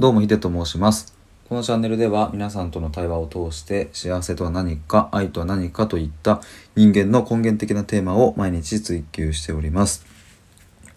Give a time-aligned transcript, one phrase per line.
[0.00, 1.12] どうもヒデと申します
[1.48, 6.40] このチャンネルでは皆さんとの対話を通して幸せとは何か愛とは何かといった
[6.76, 10.06] 人間の根源的なテーマを毎日追求しております、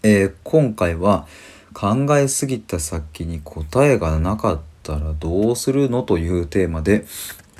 [0.04, 1.26] えー今回は
[1.74, 7.04] 考えすぎた先に答えがなかったらどうするのというテーマで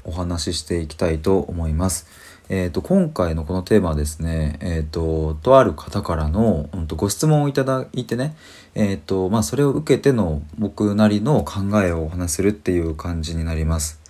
[0.04, 2.06] お話ししていきたいと思います。
[2.54, 8.36] えー、と今回のこのテーマはですね、えー、ととある方からの、うん、とご質問をいただいてね、
[8.74, 14.02] えーとまあ、それを受けての僕なりの考えをお話するっていう感じになります。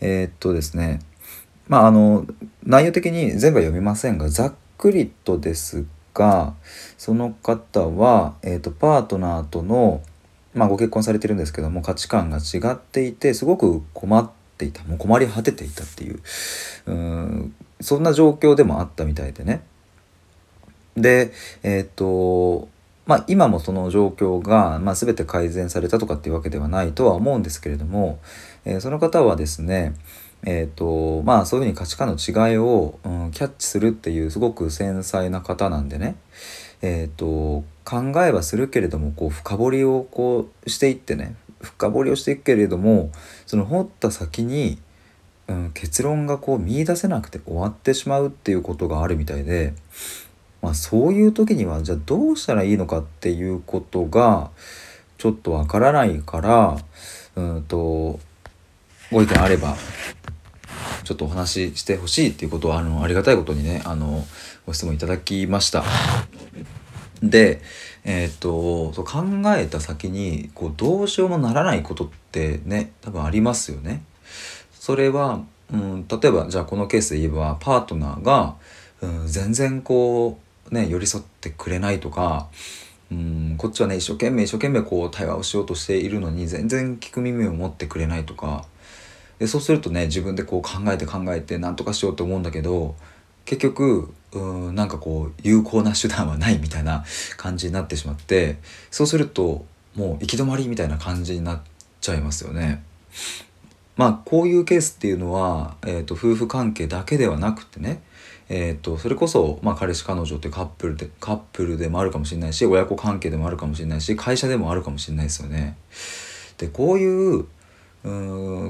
[0.00, 1.00] えっ、とですね
[1.66, 2.26] まああの
[2.62, 6.54] 内容的に全部は読みませんがざっくりとですが
[6.96, 10.00] その方は、えー、とパートナーとの、
[10.54, 16.20] まあ、ご結婚されてるんですけども価値観が違っていてすごく困っていたもう困り果てていたっていう
[16.86, 19.62] うんそんな状況でもあったみたいでね。
[20.96, 22.68] でえっ、と
[23.06, 28.18] まあ今もその状況が、まあ、全て改善されたとかっていうわけではないとは思うんですけれども、
[28.64, 29.94] えーその方はですね
[30.42, 36.16] えーとまあそういうふうに価値観の違いを、うんキャッチするっていうすごく繊細な方なんでね、
[36.82, 43.10] えー、と考えはするけれどもこう深掘りをこうしていってね深掘りをしていくけれども
[43.46, 44.78] その掘った先に、
[45.50, 49.74] うん、結論がこう見出せなくて終わってしまうっていうことがあるみたいで、
[50.62, 54.50] まあ、そういう時にはじゃあどうしたらいいのかっていうことが
[55.18, 56.78] ちょっとわからないから
[57.34, 58.20] うんと
[59.10, 59.74] ご意見あれば
[61.02, 64.24] ちょっとお話ししてほしいっていうことはあのありがたいことにねあの
[64.66, 65.82] ご質問いただきました。
[67.24, 67.60] で、
[68.04, 69.24] えーっとそう考
[69.56, 74.04] えた先にこうどうしようもならないことってね多分ありますよね。
[74.80, 78.56] それは、うん、例えばじゃあこのケースで言えばパートナーが、
[79.02, 80.38] うん、全然こ
[80.70, 82.48] うね寄り添ってくれないとか、
[83.12, 88.64] うん、こっちはね一生懸命一生懸命こう対話をしようとしているのに全然聞く耳を持ってくれないとか
[89.38, 92.94] でそうするとね自分でこう考えて考えて何とかしようと思うんだけど
[93.44, 97.04] 結局うんなんかこう有効な手段はないみたいな
[97.36, 98.56] 感じになってしまって
[98.90, 101.60] そうするともう行き止まりみたいな感じになっ
[102.00, 102.82] ちゃいますよね。
[104.00, 108.00] まあこういうケースっていうのは、えー、と夫婦関係だけではなくてね、
[108.48, 115.76] えー、とそれこそ、まあ、彼氏彼女ってカップルでカップルでもあるかもしれないし親子関係でもあるかもしれないし会社でもあるかもしれないですよね。
[116.56, 117.44] でこういう
[118.04, 118.10] う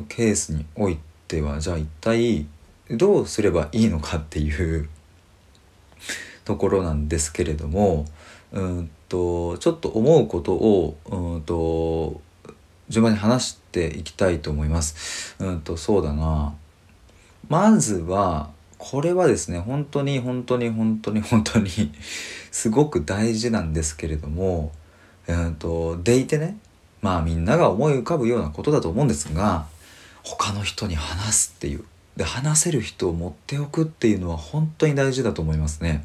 [0.00, 0.98] んケースにおい
[1.28, 2.44] てはじゃあ一体
[2.90, 4.88] どうすればいいのかっていう
[6.44, 8.04] ところなんですけれども
[8.50, 12.20] うんとちょっと思うことをうんと
[12.90, 15.36] 順番に話していきたいと思います。
[15.38, 16.54] うんとそうだな
[17.48, 21.92] まずはこれはですね本当に本当に本当に本当に
[22.50, 24.72] すごく大事なんですけれども
[25.26, 26.58] うんとでいてね
[27.00, 29.66] まあみんなが思い浮かぶようなことだと思うんですが
[30.22, 31.84] 他の人に話すっていう
[32.16, 36.04] で話せる人を持っておくっていうのは本当に大事だと思いますね。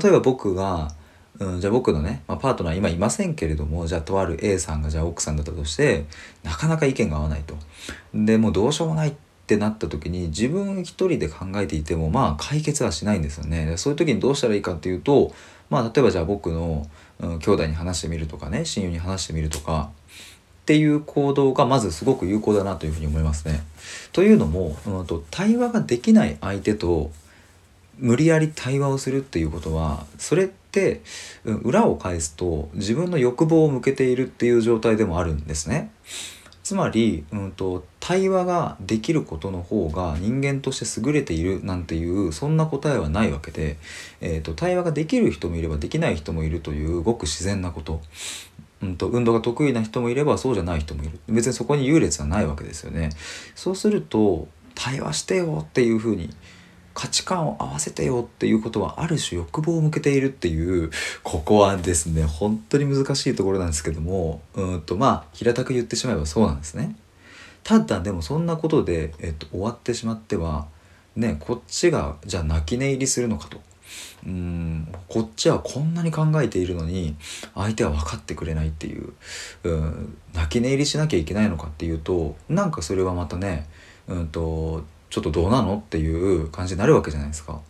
[0.00, 0.94] 例えば僕が、
[1.42, 6.04] うん、じゃあ僕のね、まあ、パートナー今いませんけれどもじゃあとある A さんがじゃあ奥さんだったとして
[6.42, 7.54] なかなか意見が合わないと。
[8.14, 9.12] でもうどうしようもないっ
[9.46, 13.76] てなった時に自分一人で考えていてもまあ解決はしないんですよね。
[13.76, 15.34] そういう時にどうしたらいいかっていうと
[15.68, 16.86] まあ例えばじゃあ僕の、
[17.20, 19.90] うん、兄弟に話してみるとかね親友に話してみるとか
[20.62, 23.62] っていう行動がまずすごく有効だなというふうに思いますね。
[24.12, 27.10] というのも、うん、と対話ができない相手と
[27.98, 30.61] 無理やり対話をするっていうことはそれって
[31.44, 35.92] うん裏を返すと自分の欲望を向けているっていう状態でもあるんですね。
[36.62, 43.76] つまり、うん、と対話ができることの方が人間として優れているなんていうそんな答えはないわけで、
[44.20, 48.00] えー、と対話ができる人もいればできない人もいるというごく自然なこと。
[48.80, 53.10] うん、と運動が得意な人もいればそうじゃない人もいる別にそこに優劣はないわけですよね
[53.54, 56.30] そうすると対話してよっていうふうに
[56.94, 60.90] 価値観を合わせてよっていうことはある種欲望を向けているっていう
[61.22, 66.96] ここはですね本当に難しいところなんですけどもうんとまあ平たく言ってしまえばそうなんですね。
[67.64, 70.66] ただでもそんなことで、えっと、終わってしまっては
[71.14, 73.60] ねこっちがじゃあ泣き寝入りするのかと。
[74.26, 77.16] うんこっちはこんなに考えているのに
[77.54, 79.12] 相手は分かってくれないっていう
[79.64, 83.66] うん泣き寝入りしなきゃいけないのかっていうとなんかそれはまたね
[84.08, 87.60] うんとちょっとどうなのっていう感じになるわけじゃないですか。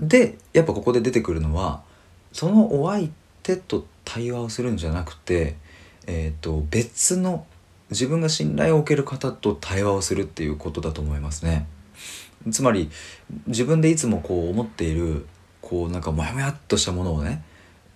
[0.00, 1.82] でやっぱここで出てくるのは
[2.32, 3.08] そのお相
[3.44, 5.54] 手と対話をするんじゃなくて、
[6.08, 7.46] えー、と別の
[7.90, 11.68] 自分が信頼を受ける方と対話をするっていうことだと思いますね。
[12.50, 12.90] つまり
[13.46, 15.24] 自分でいつもこう思っている
[15.60, 17.44] こうなんかモヤモヤっとしたものをね、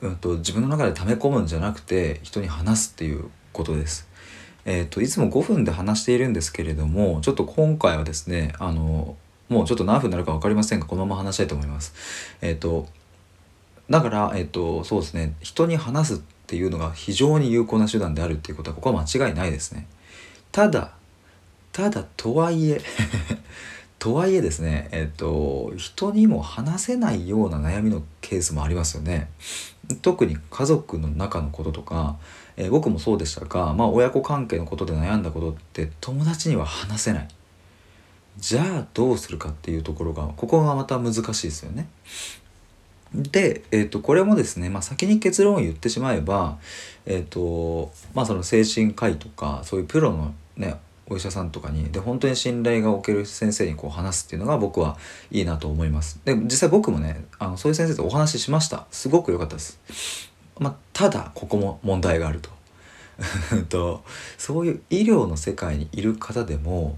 [0.01, 4.12] うん、と自分の中で溜め込むんじゃなくて人に話すっていうことです。
[4.65, 9.17] えっ、ー、といつも5分で話しているんですけれどもちょっと今回はですねあの
[9.49, 11.95] もうちょっと何分になるか分かりませんがこのまま話したいと思います。
[12.41, 12.89] えっ、ー、と
[13.91, 19.87] だから、えっ、ー、とそうですね人に話すっていうのが非常に有効な手段であるっていうことはここは間違いないですね。
[20.51, 20.93] ただ
[21.73, 22.81] ただとはいえ
[23.99, 29.29] とはいえですね、えっと、人にも話せないような悩みのケースもありますよね。
[30.03, 32.17] 特に家族の中のこととか、
[32.57, 37.29] えー、僕もそうでしたが、まあ、親子関係のことで悩んだことって友達には話せない。
[38.39, 41.89] じゃあどうするかっていうところがここがまた難しいですよね。
[43.15, 46.59] で、えー、とこれもですね、まあ、先に結論を言ってしまえば、
[47.05, 50.77] えーとまあ、その精神科医とかそういうプロのね
[51.09, 54.97] お医者さんとかにで本当に信頼がおける先生にこう話すっていうのが僕は
[55.31, 62.51] いいなと思いますで実際僕もねあのそういう先生とお話ししましたすごく良かったですまあ、ただここも問題があると
[63.69, 64.05] と
[64.39, 66.97] そういう医療の世界にいる方でも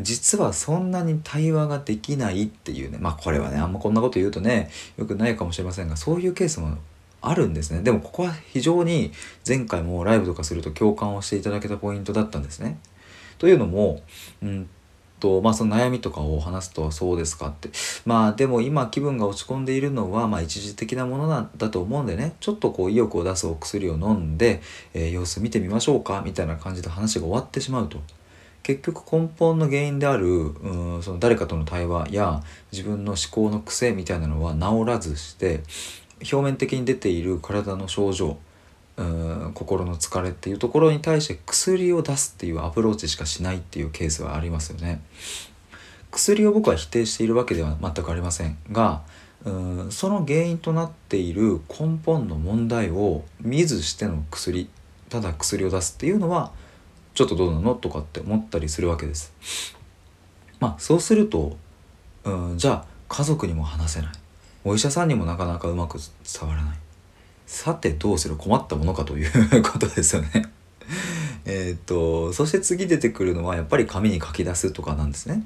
[0.00, 6.76] 実はそんなに対話ができないっていうねまあこれはねあんまこんなこと言うとねよくないかもしれませんがそういうケースも
[7.20, 9.12] あるんですねでもここは非常に
[9.46, 12.78] 前回もライブとかすると共感をしていただけたポイントだったんですね。
[13.38, 14.00] というのも、
[14.42, 14.68] うん
[15.24, 17.70] とまあ、その悩みとかを話すとそうですかって
[18.04, 24.60] まあでも今気分が落ち込んでいるのは、まあ、一時的なものなんだと思うんでねちょっとこう意欲を出すお薬を飲んで、
[24.92, 28.02] えー、様子見てみましょうかみたいな感じで話が終わってしまうと。
[28.62, 32.42] 結局根本の原因であるうんその誰かとの対話や
[32.72, 35.62] 自分の思考の癖みたいなのは治らずして
[36.20, 38.38] 表面的に出ている体の症状
[38.96, 45.02] うん心の疲れっていうところに対して薬を出すっていうアプローチしかしないっていうケースはありますよね。
[46.12, 49.02] 薬を僕は否定しているわけでは全くありませんが
[49.44, 54.68] うんその原因となっている根本の問題を見ずしての薬
[55.08, 56.52] ただ薬を出すっていうのは
[57.14, 59.32] ちょっとどうなのとかって思ったりするわけです。
[60.60, 61.56] まあそうすると
[62.24, 64.12] うんじゃあ家族にも話せない
[64.64, 66.78] お医者さんにもなかなかうまく伝わらない
[67.54, 70.44] さてどうする困ったものかということですよね。
[71.46, 75.44] えっとそして次出てくるのはやっぱり紙に書き出すとかなんですね。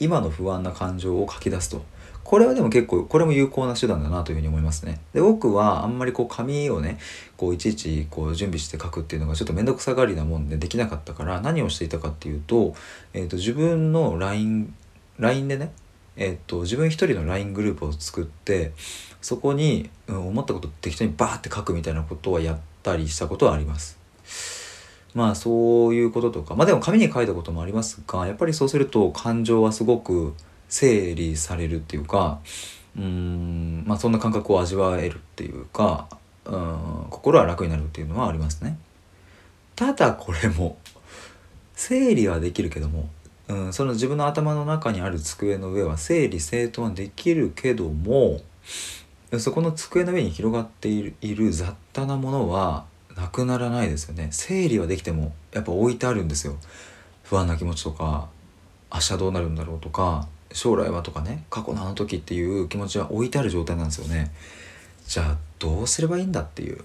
[0.00, 1.84] 今の不安な感情を書き出すと。
[2.24, 4.98] これはでも結構これも有効な手段だなというふうに思いますね。
[5.12, 6.96] で僕はあんまりこう紙をね
[7.36, 12.74] こういちいちこう準備して書くっていうのがちょっと面倒くさがりなもんでできなかったから何をしていたかっていうと,、
[13.12, 14.72] えーと自分の LINE,
[15.18, 15.72] LINE でね
[16.16, 18.72] えっと、自分一人の LINE グループを作って
[19.20, 23.98] そこに、うん、思ったこと適当にバーって書くみたいなことはやったりしたことはあります。
[25.14, 30.34] まあそういうこととかまあでも紙に書いたこともありますがやっぱりそうすると感情はすごく
[30.68, 32.40] 整理されるっていうか
[32.96, 36.08] うんまあそんな感覚を味わえるっていうか
[36.46, 38.78] うん心は楽になるっていうのはありますね。
[39.76, 40.78] ただこれも
[41.74, 43.08] 整理はできるけども
[43.52, 48.40] うん、その自分の頭の中にある机の上は整理整頓はできるけども
[49.38, 54.28] そこの机の上に広がっている雑多なものはなくならないですよね。
[54.30, 56.56] 整理はできてもやっぱ置いてあるんですよ。
[57.24, 58.28] 不安な気持ちとか
[58.92, 64.32] 明日どうなるんだろうとか将来はとかね過去のあの時っていう気持ちは置いてある状態なんですよね。
[65.06, 66.84] じゃあどうすればいいんだっていう。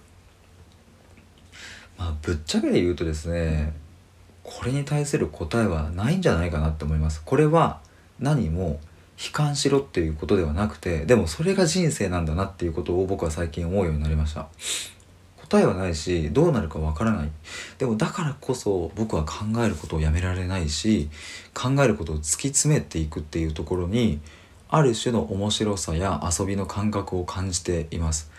[1.98, 3.74] まあぶっちゃけで言うとですね
[4.58, 7.22] これに対する答えはないんじゃないかなって思います。
[7.24, 7.80] これは
[8.20, 8.80] 何も
[9.24, 14.48] 悲観しろっていうことではなくてでもそれが人生なんだなっていうことを僕は最近思うようになりました。
[15.36, 17.30] 答えはないしどうなるかわからない。
[17.78, 21.10] でもだからこそ僕は考えることをやめられないし
[21.54, 24.20] 考えることを突き詰めていくっていうところに
[24.70, 28.32] ある種の面白さや遊びの感覚を感じています。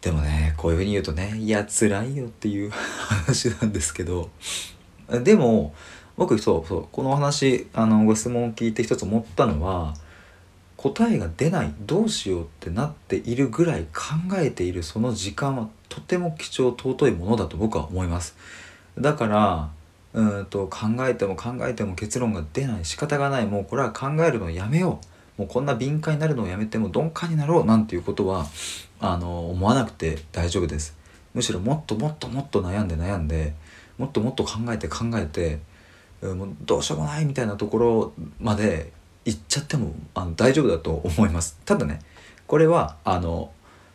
[0.00, 4.30] でもねこういうふうに言うとねいや辛いよっていう話なんですけど
[5.08, 5.74] でも
[6.16, 9.94] 僕そうそうこのお話あのご質問を聞いて一つ思ったのは
[10.76, 18.36] 答えが出ないどうしようってなっているぐらい考えているその時間はとても貴重尊いものだと僕は思います。
[18.98, 19.70] だから
[20.14, 25.00] うんと考えても考えても結論が出ない仕方がないもうこれは考えるのをやめよ
[25.38, 28.46] うもうこんな敏感になるのをやめても鈍感になろうなんていうことは
[29.00, 30.96] あの思わなくて大丈夫です。
[31.34, 33.52] むしろもっともっともっと悩んで悩んで
[33.98, 35.58] もっともっと考えて考えて
[36.22, 38.92] もうどうしようもないみたいなところまで
[39.24, 42.00] 行っちゃってもあの大丈夫だと思いますただね
[42.46, 43.50] これはあの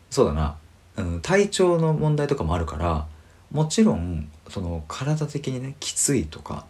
[0.09, 0.57] そうだな、
[0.97, 3.07] うん、体調の問題とかもあるから
[3.51, 6.65] もちろんその体的にねきついとか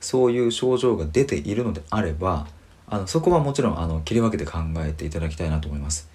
[0.00, 2.46] そういう症状が出ているのであれば
[2.88, 6.10] あのそこはもちろんあの切り分けて考えていただきたいなと思います。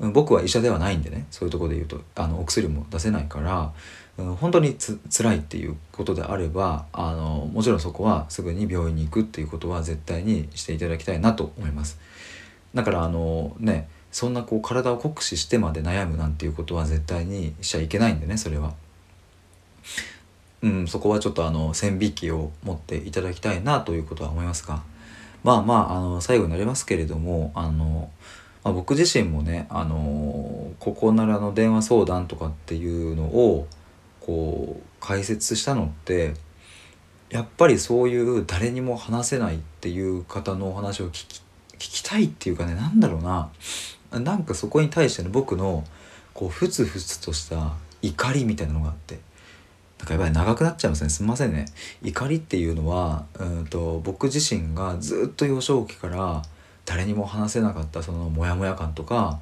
[0.00, 3.72] 僕は医者ではないんでねそういうとこで言うとあのお薬も出せないから
[4.18, 11.98] うん本当につ辛いっていうことであればあのもちろんそこはすぐに病院に行くっていうことは絶対にしていただきたいなと思います。
[12.74, 18.74] だからあのねそんなこう体を酷使してまで悩むなんていうことは絶対にしちゃいけないんでねそれは。
[20.62, 24.82] うんそこはちょっとあの線引きを持っていただきたいなということは思いますが。
[25.42, 28.10] まあまああの最後になりますけれどもあの
[28.64, 33.66] まあ、僕自身もね、あのここならの電話相談とかっていうのを
[34.20, 36.34] こう解説したのって
[37.30, 41.42] やっぱりそういう誰にも話せないっていう方のお話を聞き
[41.74, 43.50] 聞きたいっていうかねなんだろうな
[44.12, 45.84] なんかそこに対しての僕の
[46.34, 49.18] こうふつふつとした怒りみたいなのがあって
[49.98, 51.10] なんかやばい長くなっちゃいますね。
[51.10, 51.66] すみませんね。
[52.02, 56.42] 怒りっていうのはうんと僕自身がずっと幼少期から
[56.84, 59.40] 誰にも話せなかったそのモヤモヤ感とか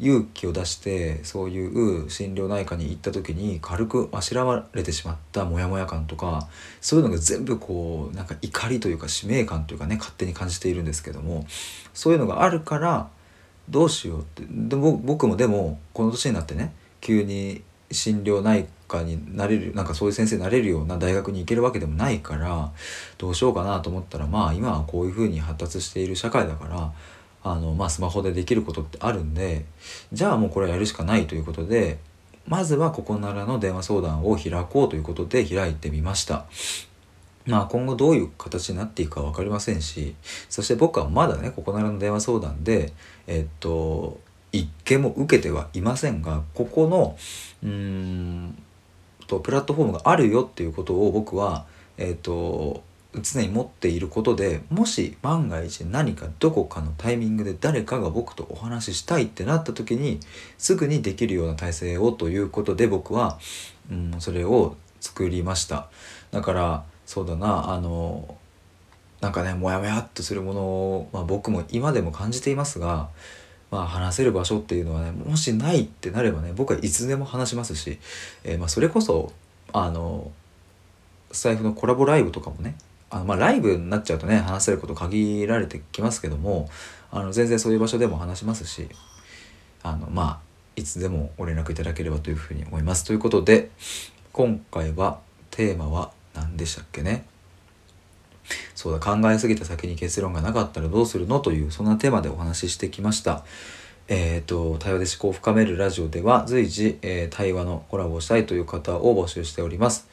[0.00, 6.48] 勇気を出してそういう心療内科に行った時に軽くあしらわれてしまったモヤモヤ感とか
[6.80, 11.44] そういうのが全部こうなんか怒りというか使命感というかね勝手に感じているんですけども
[11.92, 13.10] そういうのがあるから
[13.68, 22.72] どうしようってで僕もでもこの年になってね急に心療内科になれるなんかそういう先生になれるような大学に行けるわけでもないから
[23.18, 26.92] どうしようかなと思ったらまあ今はこういうふうに発達している社会だから
[27.42, 29.64] あの、まあ、スマホでできることってあるんで
[30.12, 31.98] じゃあもうこれはやるしかないということで
[32.46, 36.46] まずはここならの電話相談を開こうということで開いてみました。
[37.46, 40.14] まあ今後どういう形になっていくか分かりませんし
[40.48, 42.92] そして僕はまだねここならの電話相談で
[43.26, 44.20] えっと
[44.52, 47.16] 一件も受けてはいませんがここの
[47.62, 48.62] うーん
[49.30, 51.66] とプラットフォームがあるよっていうことを僕は
[51.98, 52.82] えっと
[53.22, 60.20] 常に持っていることでもし万が一何かどこかのタイミングで誰かが僕とお話ししたいってなった時に
[60.58, 63.38] すぐにできるような体制をということで僕は、
[63.90, 65.88] うん、それを作りました。
[66.30, 68.36] だからそうだなあの
[69.20, 73.08] なんかねモヤモヤっとするものを、まあ、僕も今でも感じていますが、
[73.70, 77.98] まあ、話せる場所っていうのはねもしないってなればね僕はいつでも話しますし、
[78.42, 79.32] えー、まあそれこそ
[79.72, 80.30] あの
[81.30, 82.74] スタイフのコラボライブとかもね
[83.10, 86.68] あのまあライブになっちゃうとね話せること限られてきますけども
[87.12, 88.88] あの全然そういう場所でも話しますし
[89.82, 90.38] あのまあ
[90.76, 93.04] いつでもご連絡いただければというふうに思います。
[93.04, 93.70] ということで
[94.32, 97.24] 今回はテーマは何でしたっけね？
[98.74, 101.40] そうだ考えすぎた先に結論がなかったらどうするの？
[101.40, 103.44] というそんなテーマでお話ししてきました。
[104.08, 110.08] えっ、ー、と対話で思考を深めるラジオでは随時、えー、対話のコラボをしたいという方を募集しております。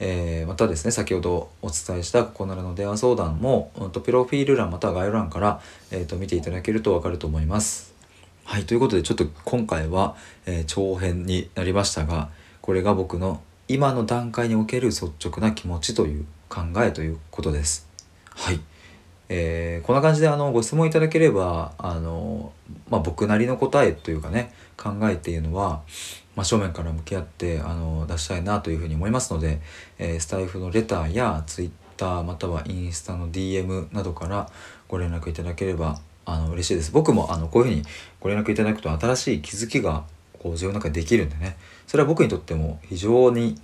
[0.00, 7.94] えー、またですね先ほどお伝えしたここならの電話相談も、ん、とプロフィール欄または概要欄から、えー、と見ていただけると分かると思います。
[8.44, 10.16] はいということでちょっと今回は、
[10.46, 12.30] えー、長編になりましたが
[12.62, 17.88] これが僕の今の段階における率直な気持ちという考えということです。
[18.34, 18.60] はい。
[19.28, 22.52] えー、こんな感じであのご質問いただければあの、
[22.88, 25.82] まあ、僕なりの答えというかね考えっていうのは、
[26.34, 29.60] まあ、正面から向き合ってあの出したいなというふうに思いますので、
[29.98, 34.48] えー、スタイフのレターやツイッターまたはインスタの DM などから
[34.88, 36.92] ご連絡いただければあの嬉しいです。
[36.92, 37.82] 僕もあのこういうふうに
[38.20, 40.04] ご連絡いただくと新しい気づきが
[40.38, 43.56] こう自分の中でできるんでねそれは僕にとっても非常に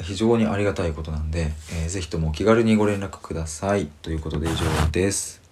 [0.00, 1.52] 非常にありがたいことなんで、
[1.82, 5.47] えー、ぜひともお気軽にご連絡くださいということで以上です。